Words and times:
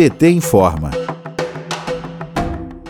PT 0.00 0.30
informa. 0.30 0.90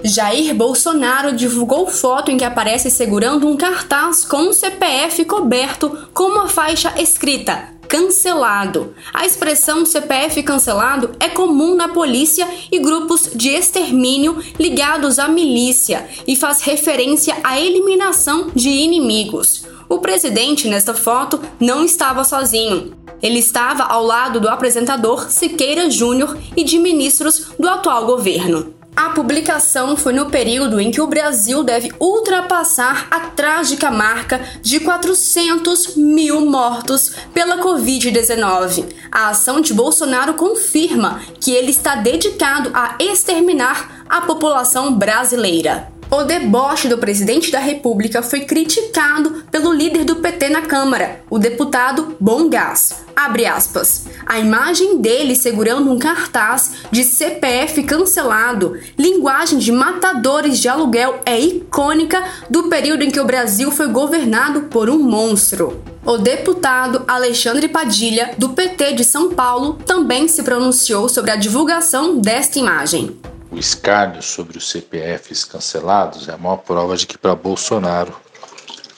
Jair 0.04 0.54
Bolsonaro 0.54 1.34
divulgou 1.34 1.88
foto 1.88 2.30
em 2.30 2.36
que 2.36 2.44
aparece 2.44 2.88
segurando 2.88 3.48
um 3.48 3.56
cartaz 3.56 4.24
com 4.24 4.36
um 4.36 4.52
CPF 4.52 5.24
coberto 5.24 6.08
com 6.14 6.22
uma 6.22 6.46
faixa 6.46 6.94
escrita 7.02 7.70
cancelado. 7.88 8.94
A 9.12 9.26
expressão 9.26 9.84
CPF 9.84 10.40
cancelado 10.44 11.10
é 11.18 11.28
comum 11.28 11.74
na 11.74 11.88
polícia 11.88 12.46
e 12.70 12.78
grupos 12.78 13.28
de 13.34 13.48
extermínio 13.48 14.38
ligados 14.56 15.18
à 15.18 15.26
milícia 15.26 16.06
e 16.28 16.36
faz 16.36 16.62
referência 16.62 17.36
à 17.42 17.60
eliminação 17.60 18.52
de 18.54 18.68
inimigos. 18.68 19.64
O 19.90 19.98
presidente, 19.98 20.68
nesta 20.68 20.94
foto, 20.94 21.40
não 21.58 21.84
estava 21.84 22.22
sozinho. 22.22 22.96
Ele 23.20 23.40
estava 23.40 23.82
ao 23.82 24.04
lado 24.04 24.38
do 24.38 24.48
apresentador 24.48 25.28
Siqueira 25.28 25.90
Júnior 25.90 26.38
e 26.56 26.62
de 26.62 26.78
ministros 26.78 27.48
do 27.58 27.68
atual 27.68 28.06
governo. 28.06 28.72
A 28.94 29.10
publicação 29.10 29.96
foi 29.96 30.12
no 30.12 30.30
período 30.30 30.80
em 30.80 30.92
que 30.92 31.00
o 31.00 31.08
Brasil 31.08 31.64
deve 31.64 31.92
ultrapassar 31.98 33.08
a 33.10 33.18
trágica 33.30 33.90
marca 33.90 34.40
de 34.62 34.78
400 34.78 35.96
mil 35.96 36.46
mortos 36.46 37.10
pela 37.34 37.58
Covid-19. 37.58 38.84
A 39.10 39.30
ação 39.30 39.60
de 39.60 39.74
Bolsonaro 39.74 40.34
confirma 40.34 41.20
que 41.40 41.50
ele 41.50 41.72
está 41.72 41.96
dedicado 41.96 42.70
a 42.72 42.94
exterminar 43.00 44.04
a 44.08 44.20
população 44.20 44.94
brasileira. 44.94 45.99
O 46.12 46.24
deboche 46.24 46.88
do 46.88 46.98
presidente 46.98 47.52
da 47.52 47.60
República 47.60 48.20
foi 48.20 48.40
criticado 48.40 49.44
pelo 49.48 49.72
líder 49.72 50.02
do 50.02 50.16
PT 50.16 50.48
na 50.48 50.62
Câmara, 50.62 51.22
o 51.30 51.38
deputado 51.38 52.16
Bom 52.18 52.48
Gás. 52.48 53.04
Abre 53.14 53.46
aspas. 53.46 54.06
A 54.26 54.40
imagem 54.40 55.00
dele 55.00 55.36
segurando 55.36 55.88
um 55.88 56.00
cartaz 56.00 56.72
de 56.90 57.04
CPF 57.04 57.84
cancelado, 57.84 58.76
linguagem 58.98 59.56
de 59.56 59.70
matadores 59.70 60.58
de 60.58 60.68
aluguel, 60.68 61.20
é 61.24 61.38
icônica 61.38 62.20
do 62.50 62.64
período 62.64 63.04
em 63.04 63.10
que 63.10 63.20
o 63.20 63.24
Brasil 63.24 63.70
foi 63.70 63.86
governado 63.86 64.62
por 64.62 64.90
um 64.90 64.98
monstro. 64.98 65.80
O 66.04 66.18
deputado 66.18 67.04
Alexandre 67.06 67.68
Padilha, 67.68 68.32
do 68.36 68.48
PT 68.48 68.94
de 68.94 69.04
São 69.04 69.30
Paulo, 69.32 69.74
também 69.86 70.26
se 70.26 70.42
pronunciou 70.42 71.08
sobre 71.08 71.30
a 71.30 71.36
divulgação 71.36 72.18
desta 72.18 72.58
imagem 72.58 73.16
o 73.50 73.58
escárnio 73.58 74.22
sobre 74.22 74.56
os 74.56 74.70
CPFs 74.70 75.44
cancelados 75.44 76.28
é 76.28 76.32
a 76.32 76.38
maior 76.38 76.58
prova 76.58 76.96
de 76.96 77.06
que 77.06 77.18
para 77.18 77.34
Bolsonaro 77.34 78.14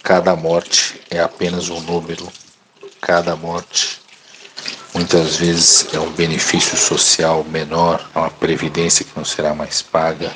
cada 0.03 0.37
morte 0.37 1.01
é 1.11 1.21
apenas 1.21 1.71
um 1.71 1.81
número, 1.81 2.31
cada 3.01 3.35
morte 3.35 4.01
muitas 4.95 5.37
vezes 5.37 5.87
é 5.95 5.99
um 5.99 6.13
benefício 6.13 6.77
social 6.77 7.45
menor, 7.45 8.07
é 8.15 8.19
uma 8.19 8.31
previdência 8.31 9.05
que 9.05 9.17
não 9.17 9.25
será 9.25 9.55
mais 9.55 9.81
paga, 9.81 10.31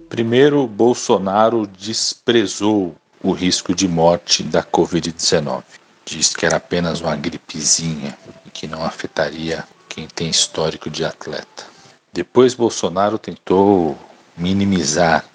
Primeiro, 0.08 0.68
Bolsonaro 0.68 1.66
desprezou 1.66 2.96
o 3.24 3.32
risco 3.32 3.74
de 3.74 3.88
morte 3.88 4.44
da 4.44 4.62
Covid-19. 4.64 5.64
Disse 6.06 6.38
que 6.38 6.46
era 6.46 6.58
apenas 6.58 7.02
uma 7.02 7.16
gripezinha 7.16 8.16
e 8.46 8.52
que 8.52 8.68
não 8.68 8.86
afetaria 8.86 9.64
quem 9.90 10.06
tem 10.06 10.30
histórico 10.30 10.92
de 10.92 11.04
atleta. 11.04 11.66
Depois, 12.14 12.54
Bolsonaro 12.54 13.18
tentou 13.18 13.98
minimizar 14.38 15.26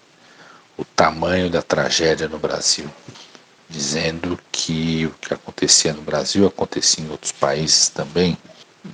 o 0.77 0.85
tamanho 0.85 1.51
da 1.51 1.63
tragédia 1.63 2.29
no 2.29 2.39
Brasil, 2.39 2.91
dizendo 3.69 4.39
que 4.53 5.07
o 5.07 5.11
que 5.21 5.33
acontecia 5.33 5.93
no 5.93 6.03
Brasil 6.03 6.47
acontecia 6.47 7.05
em 7.05 7.11
outros 7.11 7.33
países 7.33 7.89
também, 7.89 8.37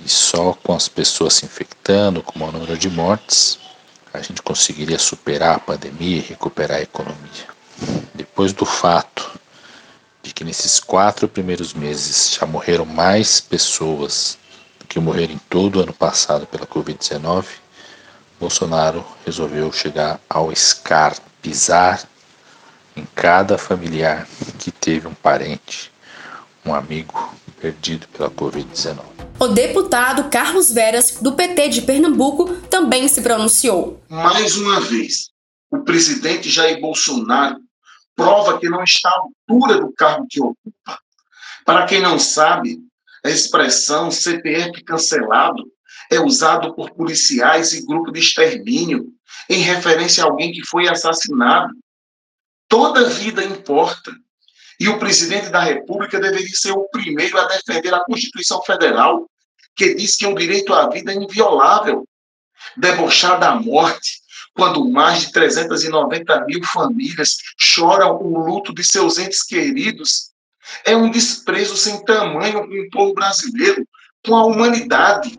e 0.05 0.09
só 0.09 0.55
com 0.55 0.75
as 0.75 0.89
pessoas 0.89 1.35
se 1.35 1.45
infectando, 1.45 2.23
com 2.23 2.39
o 2.39 2.53
número 2.53 2.79
de 2.79 2.89
mortes, 2.89 3.59
a 4.13 4.21
gente 4.21 4.43
conseguiria 4.43 4.99
superar 4.99 5.57
a 5.57 5.61
pandemia 5.61 6.19
e 6.19 6.21
recuperar 6.21 6.79
a 6.79 6.83
economia. 6.83 7.47
Depois 8.15 8.53
do 8.53 8.65
fato 8.65 9.41
de 10.23 10.33
que 10.33 10.45
nesses 10.45 10.79
quatro 10.79 11.27
primeiros 11.27 11.75
meses 11.75 12.35
já 12.39 12.47
morreram 12.47 12.85
mais 12.85 13.41
pessoas 13.41 14.39
do 14.79 14.87
que 14.87 15.01
morreram 15.01 15.35
em 15.35 15.41
todo 15.51 15.77
o 15.77 15.83
ano 15.83 15.93
passado 15.93 16.47
pela 16.47 16.67
Covid-19, 16.67 17.47
Bolsonaro 18.43 19.05
resolveu 19.25 19.71
chegar 19.71 20.21
ao 20.29 20.51
escar, 20.51 21.17
pisar 21.41 22.03
em 22.97 23.07
cada 23.15 23.57
familiar 23.57 24.27
que 24.59 24.73
teve 24.73 25.07
um 25.07 25.15
parente, 25.15 25.93
um 26.67 26.75
amigo 26.75 27.33
perdido 27.61 28.09
pela 28.09 28.29
Covid-19. 28.29 28.99
O 29.39 29.47
deputado 29.47 30.29
Carlos 30.29 30.73
Veras, 30.73 31.19
do 31.21 31.35
PT 31.35 31.69
de 31.69 31.83
Pernambuco, 31.83 32.57
também 32.69 33.07
se 33.07 33.23
pronunciou. 33.23 34.03
Mais 34.09 34.57
uma 34.57 34.81
vez, 34.81 35.31
o 35.71 35.79
presidente 35.85 36.51
Jair 36.51 36.81
Bolsonaro 36.81 37.61
prova 38.17 38.59
que 38.59 38.69
não 38.69 38.83
está 38.83 39.09
à 39.09 39.23
altura 39.53 39.79
do 39.79 39.93
cargo 39.93 40.27
que 40.29 40.41
ocupa. 40.41 40.99
Para 41.65 41.87
quem 41.87 42.03
não 42.03 42.19
sabe, 42.19 42.81
a 43.25 43.31
expressão 43.31 44.11
CPF 44.11 44.83
cancelado 44.83 45.63
é 46.11 46.21
usado 46.21 46.75
por 46.75 46.91
policiais 46.91 47.73
e 47.73 47.87
grupo 47.87 48.11
de 48.13 48.21
extermínio 48.21 49.07
em 49.49 49.59
referência 49.59 50.23
a 50.23 50.27
alguém 50.27 50.53
que 50.53 50.67
foi 50.67 50.89
assassinado. 50.89 51.73
Toda 52.69 53.09
vida 53.09 53.45
importa. 53.45 54.13
E 54.81 54.89
o 54.89 54.99
presidente 54.99 55.51
da 55.51 55.61
República 55.61 56.19
deveria 56.19 56.55
ser 56.55 56.73
o 56.73 56.89
primeiro 56.89 57.39
a 57.39 57.47
defender 57.47 57.95
a 57.95 58.05
Constituição 58.05 58.63
Federal, 58.63 59.29
que 59.77 59.95
diz 59.95 60.17
que 60.17 60.27
o 60.27 60.35
direito 60.35 60.75
à 60.75 60.89
vida 60.89 61.13
é 61.13 61.17
inviolável. 61.17 62.05
Debochar 62.77 63.39
da 63.39 63.55
morte, 63.55 64.21
quando 64.55 64.89
mais 64.89 65.21
de 65.21 65.33
390 65.33 66.45
mil 66.47 66.65
famílias 66.65 67.37
choram 67.59 68.17
o 68.17 68.39
luto 68.39 68.75
de 68.75 68.85
seus 68.85 69.19
entes 69.19 69.43
queridos, 69.43 70.33
é 70.85 70.97
um 70.97 71.11
desprezo 71.11 71.77
sem 71.77 72.05
tamanho 72.05 72.67
com 72.67 72.81
o 72.81 72.91
povo 72.91 73.15
brasileiro, 73.15 73.87
com 74.25 74.37
a 74.37 74.45
humanidade. 74.45 75.39